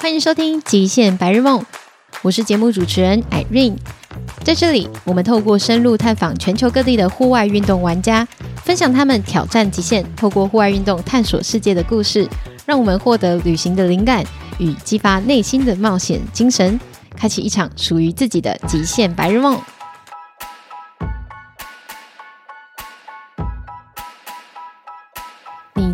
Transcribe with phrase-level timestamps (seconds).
[0.00, 1.60] 欢迎收听《极限白日梦》，
[2.22, 3.76] 我是节目主持人 Irene。
[4.44, 8.26] 在这里，我们透过深入探访全球各地的户外运动玩家，
[8.62, 12.28] 分享他们挑战极限、透过户外运动探索世界的故事，
[12.64, 14.24] 让我们获得旅行的灵感
[14.58, 16.78] 与激发内心的冒险精神，
[17.16, 19.60] 开启一场属于自己的极限白日梦。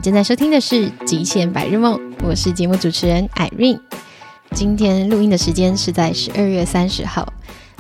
[0.04, 3.80] 正在收听的是《极限白日梦》，我是节目主持人 Irene。
[4.50, 7.32] 今天录音的时间是在十二月三十号。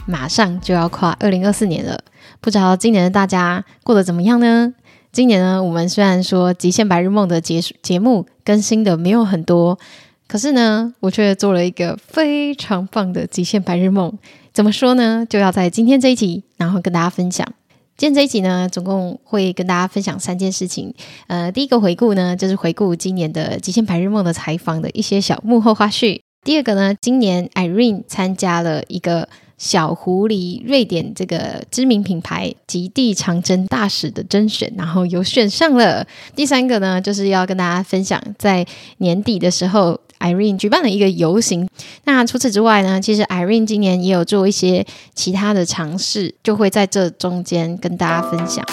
[0.06, 2.02] 马上就要跨二零二四年了，
[2.40, 4.72] 不知道今年的大家过得怎么样呢？
[5.12, 9.78] 今年呢，我们虽然说《极限白日梦》的节节目更新的没有很多，
[10.26, 14.10] 可是呢，我却做了一个非常棒的《极限白日梦》。
[14.54, 15.26] 怎么说呢？
[15.28, 17.46] 就要在今天这一集，然后跟大家分享。
[17.96, 20.92] 今天这一集呢，总共会跟大家分享三件事情。
[21.28, 26.20] 呃，第一个回顾呢，就是回顾今年的《极限白日梦》的采访的一些小幕后花絮。
[26.42, 29.28] 第二个呢，今年 Irene 参加了一个。
[29.56, 36.04] 小狐狸瑞典这个知名品牌极地长征大使的甄选，然后有选上了。
[36.34, 38.66] 第三个呢，就是要跟大家分享，在
[38.98, 41.68] 年底的时候，Irene 举办了一个游行。
[42.04, 48.64] 那除此之外呢，其实 Irene 今年也有做一些其他的尝试，就会在这中间跟大家分享。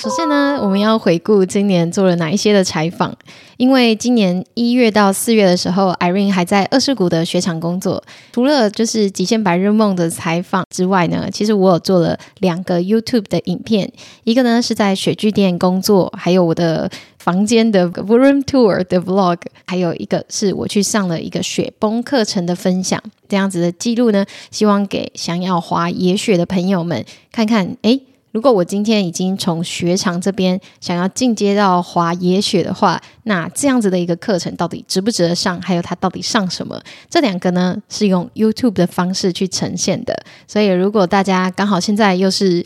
[0.00, 3.14] 首先呢，我们要回顾今年做了哪一些的采访。
[3.58, 8.02] 因为今年一月到四月的时候，Irene 还在二世谷的雪场工作。
[8.32, 13.92] 除了就是《极限白日梦》的采访之外呢，其实我有做了两个 YouTube 的影片。
[14.24, 22.98] 一个呢是在雪具店工作，还有我的房间的 Room Tour 的 Vlog，还有一个是我去上了一个雪崩课程的分享。
[23.28, 27.76] 这样子的记录呢，希望给想要滑野雪的朋友们看看。
[27.82, 28.00] 诶
[28.32, 35.60] 如果我今天已经从雪场这边想要进阶到滑野雪的话，那这样子的一个课程到底值不值得上？
[35.60, 36.80] 还有它到底上什么？
[37.08, 40.14] 这两个呢是用 YouTube 的方式去呈现的。
[40.46, 42.64] 所以如果大家刚好现在又是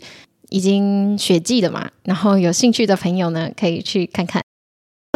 [0.49, 4.44] 已经雪季了嘛，然后有兴趣的朋友呢，可以去看看。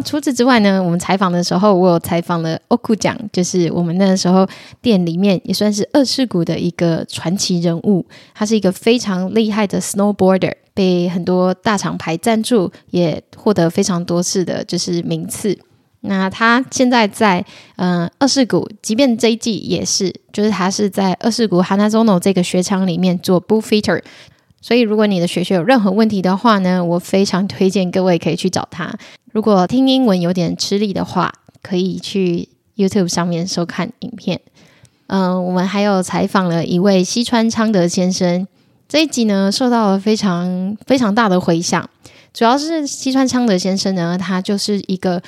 [0.02, 4.48] 除此之外呢，我们采访的时候，我有采访了 Oku 酱，就是我们那时候
[4.82, 8.06] 店里面也算是二世谷的一个传奇人物。
[8.34, 15.58] 他是一个非常厉害的 snowboarder，被很多大厂牌赞助，也获得非常多次的就是名次。
[16.02, 17.46] 那他现在在
[17.76, 24.02] 嗯、呃、二世谷，即便这一季也是，就是他是在二世谷 Hanazono 这个雪场里面做 bullfighter。
[24.62, 28.94] 所以如果你的雪靴有任何问题的话呢，我非常推荐各位可以去找他。
[29.32, 34.42] 如果听英文有点吃力的话，可以去 YouTube 上面收看影片。
[35.08, 38.48] 嗯、我们还有采访了一位西川昌德先生，
[38.88, 41.90] 这一集呢受到了非常非常大的回响。
[42.32, 45.22] 主要是西川昌德先生呢，他就是一个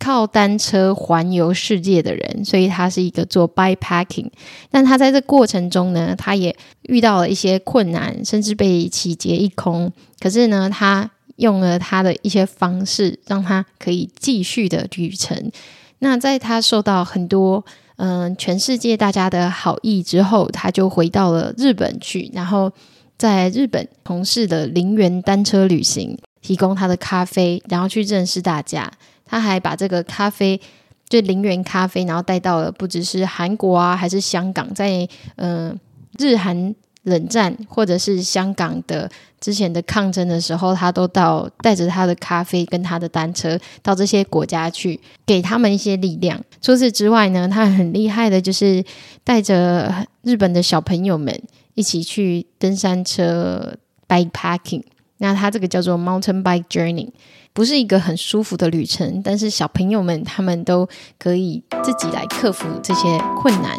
[0.00, 4.30] 靠单车环游世界的人，所以他是一个做 bypacking。
[4.70, 9.92] 但他在这过程中呢，他也遇到了一些困难，甚至被洗劫一空。
[10.18, 15.52] 可是呢，他用了他的一些方式，让他可以继续的旅程。
[16.00, 17.64] 那在他受到很多
[18.02, 22.72] 嗯、全世界大家的好意之后，他就回到了日本去，然后
[23.18, 28.90] 在日本从事的零元单车旅行，提供他的咖啡，然后去认识大家。
[29.30, 30.60] 他还把这个咖啡，
[31.08, 35.76] 就零元咖啡，然后带到了不只是韩国啊，还是香港，在嗯、呃、
[36.18, 36.74] 日韩。
[37.04, 39.10] 冷战，或者是香港的
[39.40, 46.38] 之前的抗争的时候，他都到带着他的咖啡跟他的单车到这些国家去，给他们一些力量。
[46.60, 48.84] 除此之外呢，他很厉害的，就是
[49.24, 51.34] 带着日本的小朋友们
[51.72, 54.82] 一起去登山车 bikepacking。
[55.16, 57.08] 那他这个叫做 mountain bike journey，
[57.52, 60.88] 不是一个很舒服的旅程，但是小朋友们他们都
[61.18, 63.76] 可以自己来克服这些困难。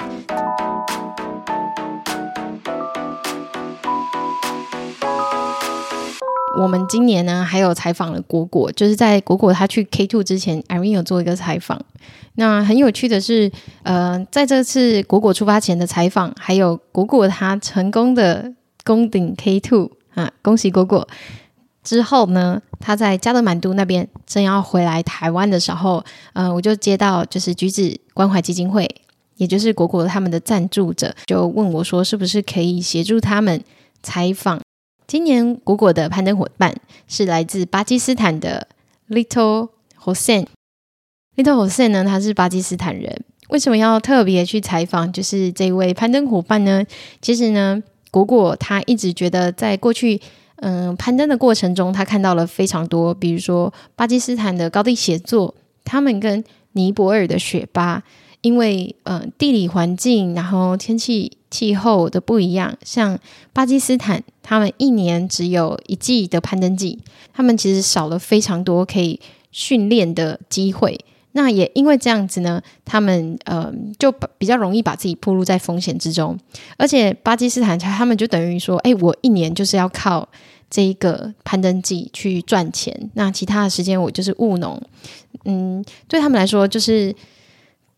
[6.59, 11.81] 我们今年呢，还有采访了果果，就是在果果他去 K Two 之前，Irene 有做一个采访。
[12.35, 13.49] 那很有趣的是，
[13.83, 18.53] 呃，在这次果果出发前的采访，还有果果他成功的
[18.83, 21.07] 攻顶 K Two 啊，恭喜果果！
[21.83, 28.89] 之后呢，他在加德满都那边正要回来台湾的时候，呃，我就接到就是橘子关怀基金会，
[29.37, 33.63] 也就是果果他们的赞助者，就问我说，是不是可以协助他们
[34.03, 34.59] 采访。
[35.07, 36.75] 今年果果的攀登伙伴
[37.07, 38.67] 是来自巴基斯坦的
[39.09, 39.69] Little
[39.99, 40.45] Hossein。
[41.35, 43.23] Little Hossein 呢，他是巴基斯坦人。
[43.49, 45.11] 为什么要特别去采访？
[45.11, 46.85] 就是这位攀登伙伴呢？
[47.21, 50.21] 其实呢，果果他一直觉得，在过去
[50.61, 55.53] 嗯，攀登的过程中，他看到了非常多，比如说巴基斯坦的高地协作，
[55.83, 56.43] 他们跟
[56.73, 58.03] 尼泊尔的雪巴，
[58.41, 63.17] 因为嗯地理环境，然后天气气候的不一样，像
[63.51, 66.99] 巴基斯坦，他们一年只有一季的攀登季，
[67.33, 69.19] 他们其实少了非常多可以
[69.51, 70.97] 训练的机会。
[71.33, 76.37] 那也因为这样子呢，他们呃就比较容易把自己暴露在风险之中，
[76.77, 80.27] 而且巴基斯坦他们就等于说，哎，我一年就是要靠
[80.71, 84.81] 这一个攀登季去赚钱，那其他的时间我就是务农。
[85.45, 87.15] 嗯，对他们来说，就是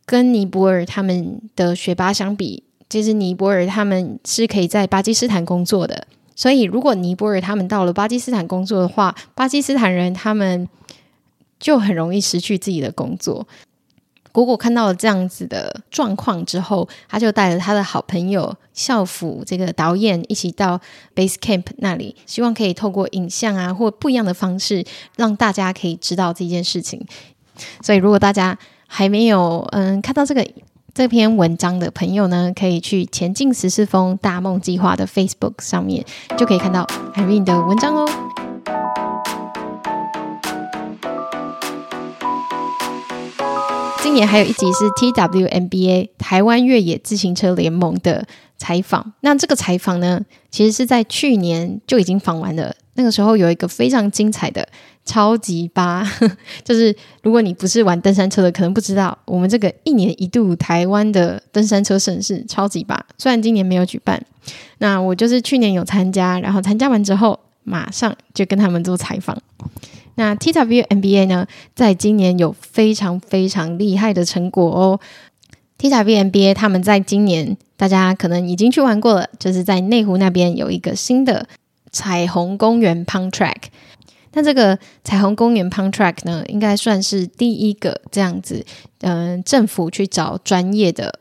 [0.05, 6.05] 跟尼泊尔他们的学霸相比，其实尼泊尔他们是可以在巴基斯坦工作的，
[6.35, 10.67] 所以如果尼泊尔他们到了巴基斯坦工作的话，巴基斯坦人他们。
[11.59, 13.47] 就很容易失去自己的工作。
[14.33, 20.81] 果果看到了这样子的状况之后，他就带着他的好朋友校服这个导演一起到
[21.15, 24.83] Base Camp 那里，希望可以透过影像啊或不一样的方式，
[25.15, 27.06] 让大家可以知道这件事情。
[27.81, 28.57] 所以，如果大家
[28.88, 30.44] 还没有嗯看到这个
[30.95, 36.03] 这篇文章的朋友呢，可以去前进十四峰大梦计划的 Facebook 上面，
[36.36, 38.52] 就可以看到 Irene 的文章哦。
[44.13, 48.24] 今年还有一集是 TWMBA 台湾越野自行车联盟的
[48.60, 49.12] 采访。
[49.21, 50.21] 那这个采访呢，
[50.51, 52.75] 其实是在去年就已经访完了。
[52.94, 54.69] 那个时候有一个非常精彩的
[55.04, 56.07] 超级巴，
[56.63, 63.04] 就是如果你不是玩登山车的，可能不知道我们这个一年一度台湾的登山车盛事超级巴。
[63.18, 64.24] 虽然今年没有举办，
[64.77, 69.36] 那我就是去年有参加，然后参加完之后，马上就跟他们做采访。
[70.15, 75.00] 那 TWMBA 呢，在今年有非常非常厉害的成果哦。
[75.77, 81.48] TWMBA 他们在今年，大家可能已经去玩过了，就是在内湖那边有一个新的
[81.92, 83.63] 彩虹公园 Pump Track。
[84.33, 88.65] 那这个彩虹公园 Pump Track 呢，应该算是第一个这样子，
[89.01, 91.19] 嗯、政府去找专业的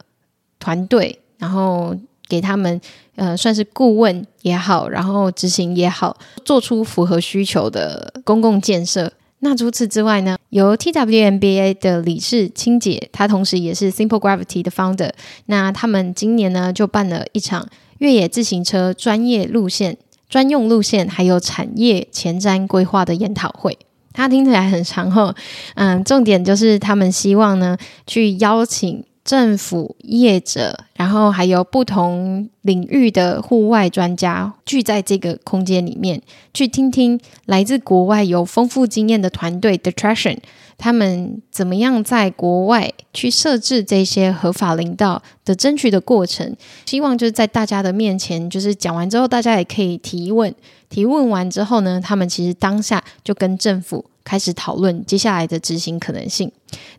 [0.59, 1.97] 团队，然后。
[2.32, 2.81] 给他们，
[3.17, 9.12] 呃，算是顾问也好，然后执行也好，做出符合需求的公共建设。
[9.40, 15.11] 那除此之外呢，由 TWMBA 的理事青姐，她同时也是 Simple Gravity 的 founder。
[15.44, 17.69] 那他们今年呢，就办了一场
[17.99, 19.99] 越野自行车专业路线、
[20.31, 23.76] 专用路线，还有产业前瞻规划的研讨会。
[24.14, 25.34] 它听起来很长后，
[25.75, 27.76] 嗯，重点就是他们希望呢，
[28.06, 29.05] 去邀请。
[29.24, 36.20] 政府、业者，然后还有不同领域的户外专家聚在这个空间里面，
[36.52, 40.38] 去听听来自国外有丰富经验的团队 Detraction
[40.76, 46.56] 他们怎么样在国外去设置这些合法林道的争取的过程。
[46.86, 50.52] 希望就是在大家的面前，就是讲完之后，大家也可以提问。
[50.88, 54.04] 提问完之后呢，他们其实当下就跟政府。
[54.24, 56.50] 开始讨论接下来的执行可能性，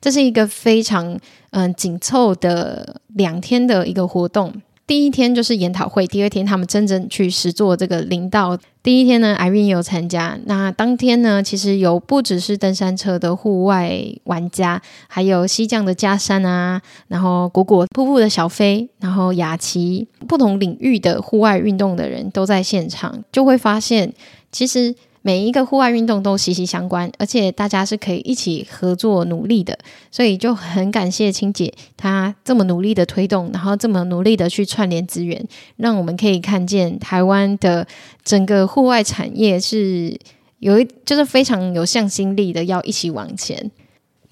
[0.01, 1.17] 这是一个非常
[1.51, 4.53] 嗯紧凑的两天的一个活动。
[4.85, 8.57] 第一天就是研讨会，第二天他们真正去实做这个林道。
[8.83, 10.37] 第一天呢，Irene 有参加。
[10.43, 24.13] 那当天呢，其实有不只是登山车的户外玩家，还有西藏的加山啊，然后果果瀑布的小飞，然后雅琪，不同领域的户外运动的人都在现场，就会发现
[24.51, 24.93] 其实。
[25.25, 29.79] 每一个户外运动都息息相关，而且大家是可以一起合作努力的，
[30.11, 35.43] 所以就很感谢青姐她这么努力的推动，然后这么努力的去串联资源，
[35.77, 37.87] 让我们可以看见台湾的
[38.23, 40.19] 整个户外产业是
[40.59, 43.71] 有一就是非常有向心力的，要一起往前。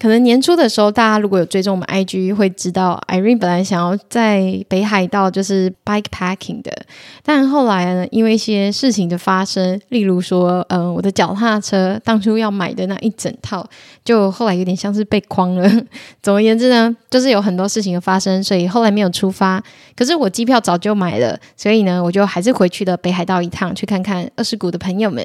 [0.02, 6.76] 可能年初的时候，大家如果有追踪我们 IG，会知道 Irene 本来想要在北海道就是 bike packing 的，
[7.22, 13.64] 但后来呢，因为一些事情的发生，例如说，嗯、我的脚踏车当初要买的那一整套，
[14.04, 15.70] 就后来有点像是被框了。
[16.20, 19.62] 总而言之呢，就是有很多事情的发生，所以后来没有出发。
[19.94, 25.24] 可是我机票早就买了，所以呢，我就还是回去了北海道一趟，去看看二世谷的朋友们。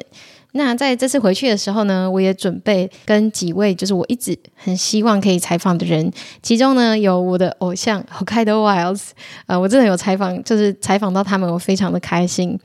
[0.52, 6.10] 那在这次回去的时候呢，我也准备跟几位就是我一直很希望可以采访的人，
[6.42, 9.10] 其中呢有我的偶像 h o k a i d o Wilds，
[9.46, 12.58] 呃，我真的有采访，就是采访到他们，我非常的开心。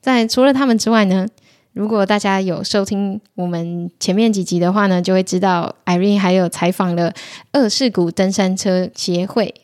[0.00, 1.26] 在除了他们之外呢，
[1.74, 7.12] 如果大家有收听我们前面几集的话呢，就会知道 Irene 还有采访了
[7.52, 9.54] 二世谷登山车协会。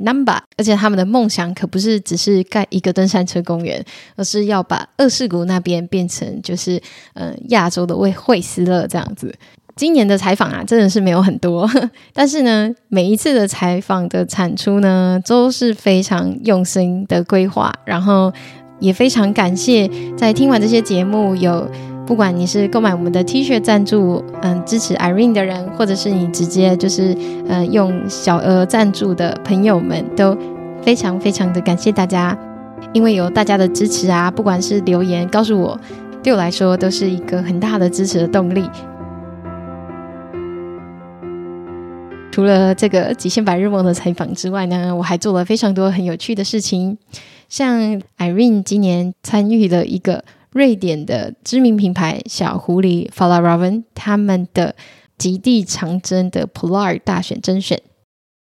[0.00, 3.84] Number，而且他们的梦想可不是只是盖一个登山车公园，
[4.16, 6.82] 而是要把二世谷那边变成就是
[7.14, 9.32] 呃亚洲的惠惠斯勒这样子。
[9.76, 11.70] 今年的采访啊，真的是没有很多，
[12.12, 18.32] 但是呢，每一次的采访的产出呢，都是非常用心的规划，然后
[18.80, 21.70] 也非常感谢在听完这些节目有。
[22.06, 27.16] 不管你是购买我们的 T 恤赞助，嗯，支持 Irene 的人，或者是你直接就是
[27.48, 30.36] 呃用小额赞助的朋友们，都
[30.82, 32.38] 非常非常的感谢大家，
[32.92, 35.80] 因为有大家的支持啊，不管是留言告诉我，
[36.22, 38.68] 对我来说都是一个很大的支持的动力。
[42.30, 46.98] 除了这个极限白日梦的采访之外呢，我还做了非常多很有趣的事情，
[47.48, 47.80] 像
[48.18, 50.22] Irene 今年参与了一个。
[50.54, 54.76] 瑞典的知名品牌小狐狸 Fjällräven 他们的
[55.18, 57.82] 极地长征的 Polar 大选甄选，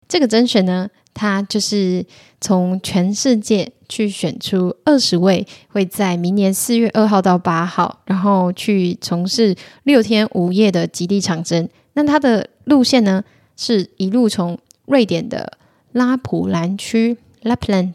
[0.10, 2.06] 这个甄选呢，它就是
[2.41, 11.68] 从全世界去选出二十位会在明年四月二号到八号，然后去从事六天五夜的极地长征。
[11.94, 13.24] 那它的路线呢，
[13.56, 15.58] 是一路从瑞典的
[15.94, 17.94] 拉普兰区 Lapland。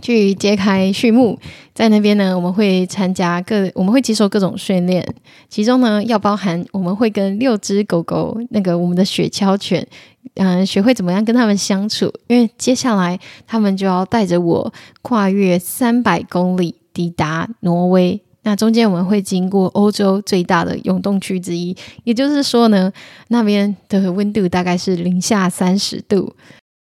[0.00, 1.38] 去揭开序幕，
[1.74, 5.06] 在那边呢，我们会参加各，我们会接受各种训练，
[5.48, 9.86] 其中呢，要包含我们会跟六只狗狗，那个我们的雪橇犬，
[10.34, 22.92] 嗯、学会怎么样跟他们相处，因为接下来他们就要带着我跨越三百公里抵达挪威，那中间我们会经过欧洲最大的永冻区之一，也就是说呢，
[23.28, 26.34] 那边的温度大概是零下三十度。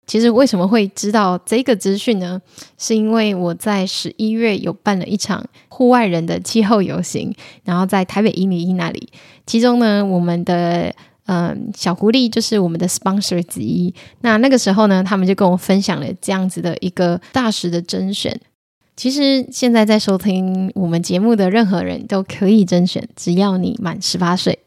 [0.06, 2.42] 其实为什么会知道这个资讯呢？
[2.78, 7.34] 是因为我在十一月有办了一场户外人的气候游行，
[7.64, 9.10] 然后在台北一零一那里。
[9.46, 10.94] 其中呢，我们的
[11.26, 13.94] 嗯、小狐狸就是我们的 sponsor 之一。
[14.20, 18.38] 那那个时候呢，他们就跟我分享了这样子的一个大使的甄选。
[18.98, 24.60] 其实现在在收听我们节目的任何人都可以甄选，只要你满十八岁。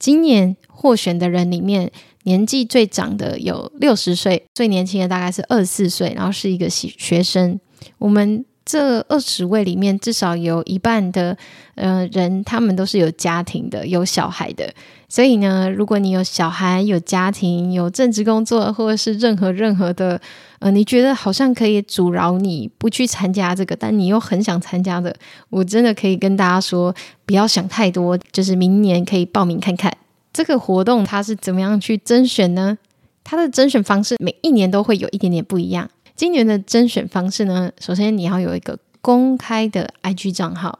[0.00, 1.92] 今年获选的人里面。
[2.24, 7.58] 年纪最长的有六十岁，最年轻的大概是二十四岁，然后是一个学学生。
[7.98, 11.36] 我们这二十位里面，至少有一半的
[11.76, 14.72] 呃人，他们都是有家庭的，有小孩的。
[15.08, 20.20] 所以呢，如果你有小孩、有家庭、有正职工作，或者是任何任何的
[20.60, 25.12] 呃，你觉得好像可以阻挠你不去参加这个，但你又很想参加的，
[25.48, 26.94] 我真的可以跟大家说，
[27.26, 29.92] 不要想太多，就是明年可以报名看看。
[30.32, 32.78] 这个活动它是怎么样去甄选呢？
[33.24, 35.88] 它的甄选方式每一年都会有一点点不一样。
[36.16, 40.78] 今年的甄选方式呢，首先你要有一个公开的 IG 账号。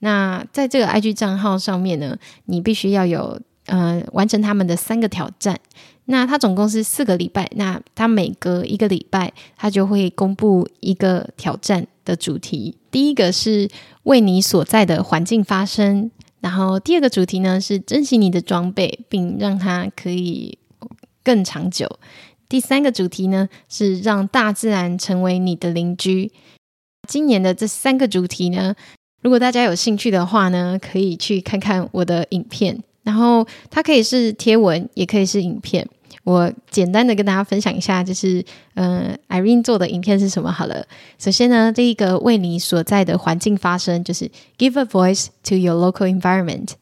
[0.00, 5.58] 那在这个 IG 账号上面呢，你必须要有呃完成他们的三个挑战。
[6.06, 12.76] 那它总共是四个礼拜，那它每隔一个礼拜，它就会公布一个挑战的主题。
[12.90, 13.68] 第一个是
[14.02, 16.10] 为你所在的环境发声。
[16.42, 20.58] 然后第二个主题呢，是珍惜你的装备，并让它可以
[21.24, 21.88] 更长久。
[22.48, 26.30] 第三个主题呢，是让大自然成为你的邻居。
[27.08, 28.74] 今年的这三个主题呢，
[29.22, 32.82] 如果大家有兴趣的话呢，可以去看看我的影片。
[33.04, 35.88] 然后它可以是贴文，也可以是影片。
[36.24, 40.86] 我简单的跟大家分享一下，就是嗯，Irene 做的影片是什么好了。
[41.18, 46.74] 首先呢，第一个为你所在的环境发声，就是 Give a voice to your local environment。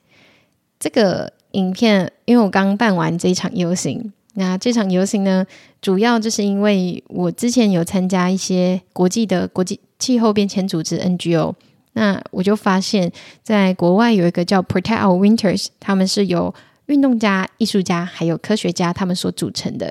[0.78, 5.46] 这个影片，因为我刚办完这一场游行，那这场游行呢，
[5.80, 11.54] 主要就是因为我之前有参加一些国际的国际气候变迁组织 NGO，
[11.94, 13.10] 那我就发现，
[13.42, 16.54] 在国外有一个叫 Protect Our Winters，他们是有。
[16.90, 19.90] 运动家、艺术家还有科学家，他们所组成的。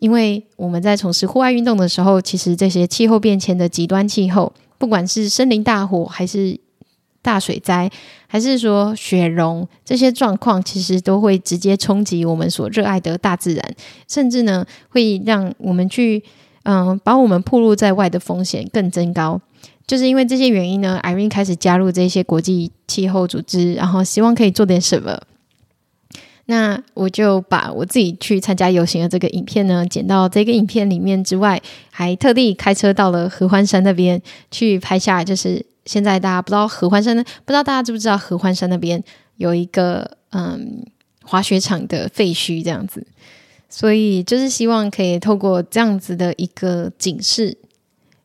[0.00, 6.58] 因为我们在从事户外运动的时候，其实这些气候变迁的极端气候，不管是森林大火，还是
[7.22, 7.90] 大水灾，
[8.26, 13.74] 还是说雪融，这些状况其实都会直接冲击我们所热爱的大自然，
[14.08, 16.22] 甚至呢，会让我们去
[16.64, 19.40] 嗯，把我们暴露在外的风险更增高。
[19.86, 25.20] 就是因为这些原因呢，Irene 开始加入这些国际气候组织，然后希望可以做点什么。
[26.50, 35.22] 那我就把我自己去参加游行的这个影片呢，剪到这个影片里面之外，还特地开车到了合欢山那边去拍下。
[35.22, 39.00] 就是现在大家不知道合欢山，不知道大家知不知道合欢山那边
[39.36, 40.84] 有一个嗯
[41.22, 43.06] 滑雪场的废墟这样子，
[43.68, 47.56] 所以就是希望可以透过这样子的一个警示，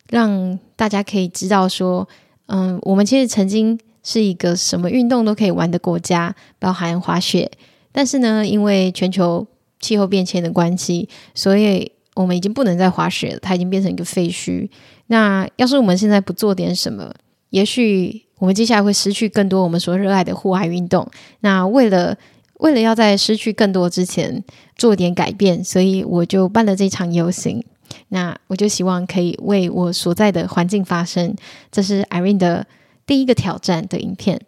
[0.10, 2.10] 让大家可以知道说，
[2.48, 7.52] 嗯，我们其实曾经是一个什么运动都可以玩的国家，包含滑雪。
[7.96, 9.48] 但是呢，因为全球
[9.80, 14.70] 气候变迁的关系，所以我们已经不能再滑雪了，它已经变成一个废墟。
[15.08, 17.10] 那要是我们现在不做点什么，
[17.52, 21.10] 也许我们接下来会失去更多我们所热爱的户外运动。
[21.40, 22.18] 那为了
[22.60, 24.44] 为了要在失去更多之前
[24.76, 27.64] 做点改变，所以我就办了这场游行。
[28.10, 31.34] 那我就希望可以为我所在的环境发声。
[31.72, 32.68] 这是 Irene 的
[33.06, 34.42] 第一个挑战的影片。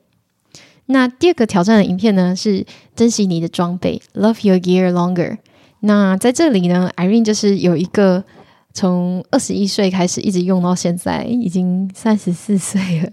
[0.87, 2.65] 那第二个挑战的影片呢，是
[2.95, 5.37] 珍惜你的装备，Love your gear longer。
[5.81, 8.23] 那在这里呢，Irene 就是有一个
[8.73, 13.11] 从二十一岁开始一直用到现在，已经三十四岁了。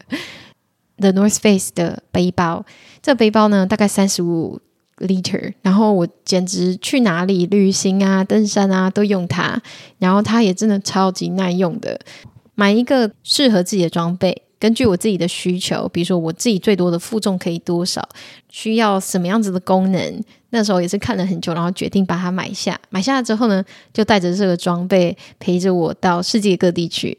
[0.97, 2.65] The North Face 的背包，
[3.03, 4.61] 这背包呢大概三十五
[4.99, 9.61] liter，然后我简直去哪里旅行啊、登山啊都用它，
[9.99, 12.01] 然后它也真的超级耐用的。
[12.55, 18.09] 买一个适合自己的装备，根据我自己的需求，比如说我自己最多的负重可以多少，
[18.49, 22.81] 需要什么样子的功能，那时候也是看了很久，然后决定把它买下。
[22.89, 27.19] 买下了之后呢，就带着这个装备陪着我到世界各地去。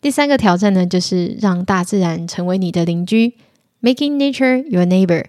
[0.00, 3.34] 第三个挑战呢，就是让大自然成为你的邻居
[3.82, 5.24] ，Making nature your neighbor。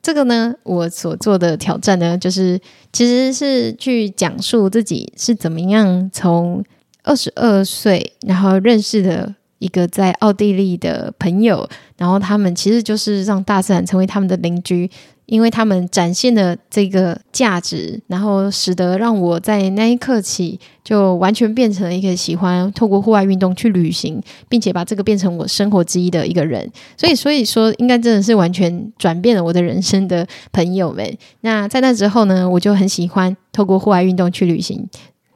[0.00, 2.60] 这个呢，我所做的挑战呢，就是
[2.92, 6.64] 其实是去讲述自己是怎么样从
[7.02, 14.90] 二十二岁，然后认识的一个在奥地利的朋友，然后他们其实就是让大自然成为他们的邻居。
[15.26, 26.68] 因为他们展现了这个价值，然后使得让我在那一刻起就完全变成了一个喜欢透过户外运动去旅行，并且把这个变成我生活之一的一个人。
[26.96, 31.16] 所以，所以说应该真的是完全转变了我的人生的朋友们。
[31.42, 34.84] 那在那之后呢，我就很喜欢透过户外运动去旅行。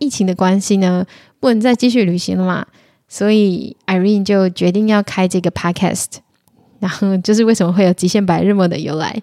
[0.01, 1.07] 疫情的关系呢，
[1.39, 2.67] 不能再继续旅行了嘛，
[3.15, 6.07] 所以 Irene 就决定要开这个 Podcast。
[6.81, 9.17] 然后就是为什么会有极限白日梦的由来。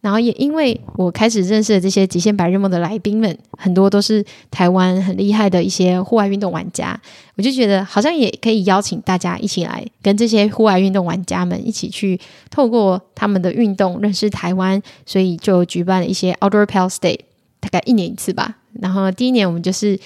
[0.00, 6.98] 然后也因为我开始认识了这些极限白日梦的来宾们，很多都是台湾很厉害的一些户外运动玩家，
[7.36, 12.18] 我就觉得好像也可以邀请大家一起来跟这些户外运动玩家们一起去
[12.50, 17.18] 透过他们的运动认识台湾，所以就举办了一些 Outdoor Pals Day，
[17.60, 18.56] 大概一年一次吧。
[18.80, 19.96] 然后第一年我们就是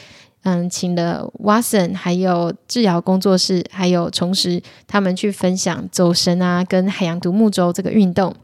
[0.48, 8.34] 嗯请了 Watson，还有智瑶工作室，还有重拾他们去分享走神啊跟海洋独木舟这个运动。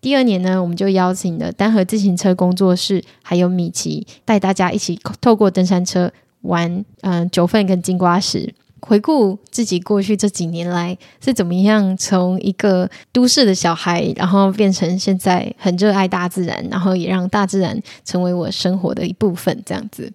[0.00, 6.10] 第二年呢，我们就邀请了单核自行车工作室，还有米奇，带大家一起透过登山车
[6.42, 20.12] 玩，嗯、九份跟金瓜石，回顾自己过去这几年来是怎么样从一个都市的小孩，然后变成现在很热爱大自然，然后也让大自然成为我生活的一部分，这样子。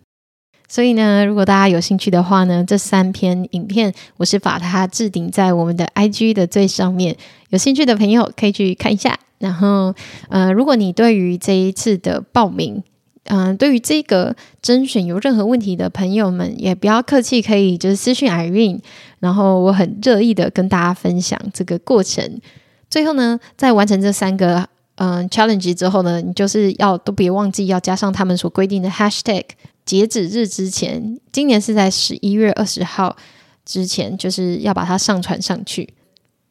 [0.70, 7.18] 所以呢，如果大家有兴趣的话呢，这三篇影片我是把它置顶在我们的 IG 的最上面，
[7.50, 9.20] 有兴趣的朋友可以去看一下。
[9.40, 9.96] 然后，
[10.30, 12.84] 呃，如果你对于这一次的报名，
[13.24, 18.80] 嗯、对于这个甄选有任何问题的朋友们，也不要客气，可以就是私讯 Irene，
[19.20, 22.42] 然后我很乐意的跟大家分享这个过程。
[22.90, 24.68] 最后呢，在完成这三个
[25.02, 29.44] 嗯、challenge 之后呢，你就是要都别忘记要加上他们所规定的 hashtag，
[29.86, 33.16] 截止日之前，今年是在十一月二十号
[33.66, 35.94] 之前，就是要把它上传上去。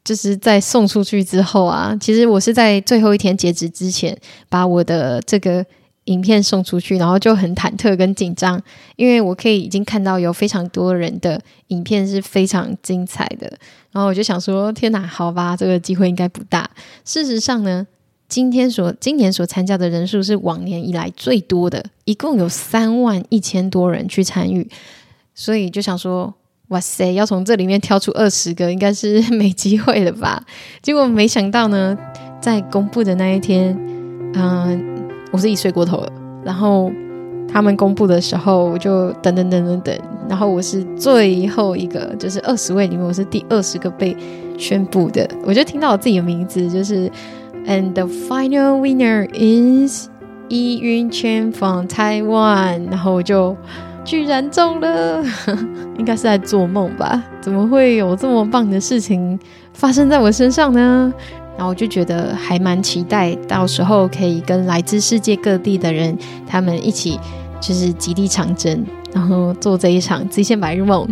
[0.04, 4.16] 就是在送出去之后啊，其实我是在最后一天截止之前
[4.48, 5.62] 把我的这个
[6.04, 8.58] 影片送出去，然后就很忐忑跟紧张，
[8.96, 13.46] 因为我可以已经看到有非常多人的影片是非常精彩的，
[13.92, 16.70] 然后我就想说，天哪，好吧，这个机会应该不大。
[17.04, 17.86] 事实上呢，
[18.28, 24.68] 今天所今年所参加的人数是往年以来最多的，一共有三万一千多人去参与，
[25.34, 26.34] 所以就想说。
[26.68, 27.14] 哇塞！
[27.14, 30.44] 要从这里面挑出二十个，应该是没机会了吧？
[30.82, 31.96] 结果没想到呢，
[32.42, 33.74] 在公布的那一天，
[34.34, 36.12] 嗯、我自己睡过头了。
[36.44, 36.92] 然后
[37.50, 39.98] 他们公布的时候，我就等等等等等。
[40.28, 44.14] 然后我是最后一个，就是二十位里面，我是第二十个被
[44.58, 45.26] 宣布的。
[45.46, 47.10] 我就听到我自己的名字，就是
[47.68, 50.08] And the final winner is
[50.48, 52.88] Yi Yun Chen from Taiwan。
[52.90, 53.56] 然后我就。
[54.04, 55.22] 居然中了，
[55.98, 57.22] 应该是在做梦吧？
[57.42, 59.38] 怎么会有这么棒的事情
[59.74, 61.12] 发生在我身上呢？
[61.58, 67.20] 然后我就觉得还蛮期待，到时候可以跟来自世界各地的人，他们一起
[67.60, 71.06] 就是极力长征，然后做这一场极限白日梦。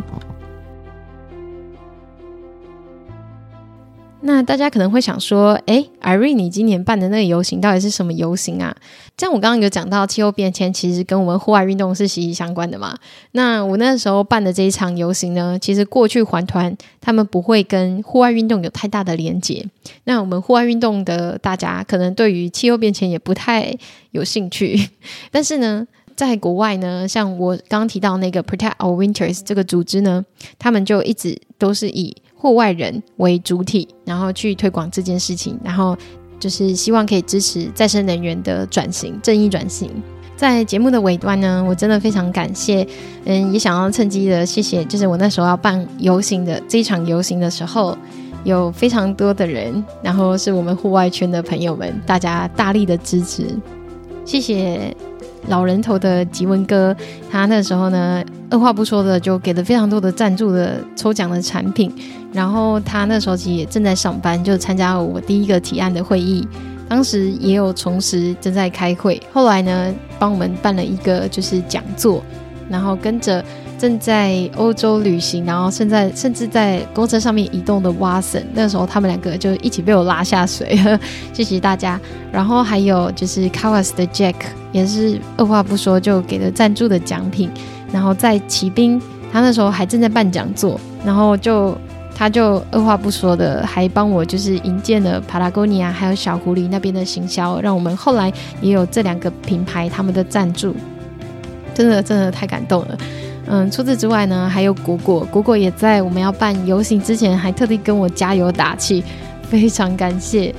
[4.22, 8.74] 那大家可能会想说，诶，Irene，你今年办的那个游行到底是什么游行啊？
[9.16, 12.98] 像我刚刚有讲到，气候变迁其实跟我们户外运动是息息相关的嘛。
[13.32, 19.64] 那我那时候办的这一场游行呢，其实过去环团他们不会跟户外运动有太大的连结。
[20.04, 23.72] 那我们户外运动的大家可能对于气候变迁也不太
[24.10, 24.88] 有兴趣。
[25.30, 30.24] 但是呢，在国外呢，像我刚刚提到那个 Protect Our Winters 这个组织呢，
[30.58, 35.98] 他们就一直都是以户外人为主体，然后去推广这件事情，然后
[36.38, 39.90] 就是希望可以支持再生能源的转型、正义转型。
[40.36, 42.86] 在节目的尾端呢，我真的非常感谢，
[43.24, 47.98] 嗯，也想要趁机的谢谢，就是我那时候要办游行的这一场游行的时候，
[48.44, 53.44] 有非常多的人，然后是我们户外圈的朋友们，大家大力的支持，
[54.24, 54.96] 谢谢
[55.48, 56.94] 老人头的吉文哥，
[57.30, 61.92] 他那时候呢，二话不说的就给了非常多的赞助的抽奖的产品，
[62.32, 66.46] 然后他那时候其实也正在上班，就参加了我第一个提案的会议。
[66.88, 72.22] 当时也有同时正在开会，后来呢，帮我们办了一个就是讲座，
[72.70, 73.44] 然后跟着
[73.78, 80.78] 正在欧洲旅行，然后现在甚至在公车上面移动的瓦森那时候他们两个就一起被我拉下水，
[81.32, 82.00] 谢谢大家。
[82.32, 84.34] 然后还有就是 Kawas 的 Jack，
[84.72, 87.50] 也是二话不说就给了赞助的奖品。
[87.92, 89.00] 然后在骑兵，
[89.32, 91.76] 他那时候还正在办讲座，然后就。
[92.18, 100.74] 他就二话不说的，还帮我就是引荐了 Patagonia 还有小狐狸那边的行销，让我们后来也有这两个品牌他们的赞助，
[101.74, 102.96] 真的真的太感动了。
[103.48, 109.04] 嗯，除此之外呢，还有果果，果果也在我们要办游行之前还特地跟我加油打气，
[109.42, 110.54] 非常感谢。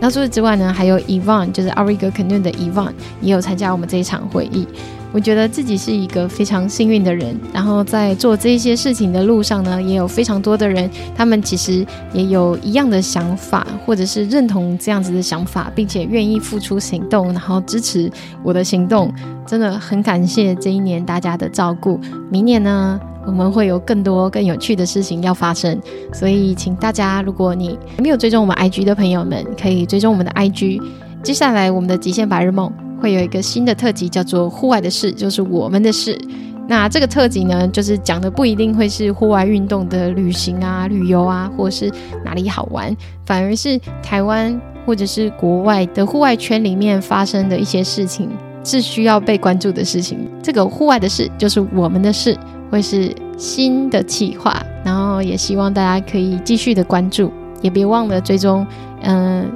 [0.00, 4.66] 那除此之外呢，还有 Evan，就是 Auriga Canoe 的 Yvonne 也有参加我们这一场会议。
[5.14, 18.10] 我觉得自己是一个非常幸运的人，然后在做这些事情的路上呢，也有非常多的人，他们其实也有一样的想法，或者是认同这样子的想法，并且愿意付出行动，然后支持
[18.42, 19.14] 我的行动。
[19.46, 22.00] 真的很感谢这一年大家的照顾。
[22.28, 25.80] 明年呢，我们会有更多更有趣的事情要发生，
[26.12, 30.82] 所以请大家，如果你没有追踪我们 IG 的朋友们，可以追踪我们的 IG。
[31.22, 32.72] 接下来，我们的极限白日梦。
[33.04, 36.18] 会有一个新的特辑，叫做“户外的事”，就是我们的事。
[36.66, 41.92] 那这个特辑呢，就是讲的不一定会是户外运动的旅行啊、旅游啊，或是
[42.24, 48.30] 哪里好玩，反而是台湾或者是国外的户外圈里面发生的一些事情，
[48.64, 50.26] 是需要被关注的事情。
[50.42, 52.34] 这个户外的事，就是我们的事，
[52.70, 54.64] 会是新的企划。
[54.82, 58.66] 然后也希望大家可以继续的关注，也别忘了追踪，
[59.02, 59.46] 嗯、呃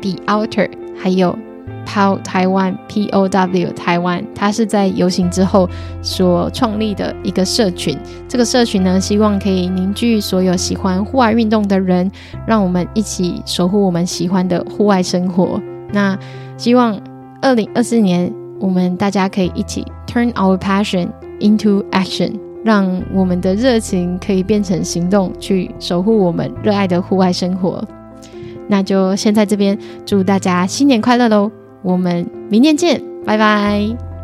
[0.00, 0.68] ，The Outer，
[1.00, 1.38] 还有。
[1.86, 5.68] POW 台湾 P O W 台湾，它是在游行之后
[6.02, 7.96] 所创立的一个社群。
[8.28, 12.10] 这个社群呢，希望可以凝聚所有喜欢户外运动的人，
[12.46, 15.60] 让我们一起守护我们喜欢的户外生活。
[15.92, 16.18] 那
[16.56, 17.00] 希望
[17.40, 21.08] 二零二四年，我们大家可以一起 turn our passion
[21.40, 22.32] into action，
[22.64, 27.82] 让我们的热情可以变成行动，去守护我们热爱的户外生活。
[28.68, 31.48] 那就先在这边祝大家新年快乐喽！
[31.86, 34.15] 我们明天见，拜拜。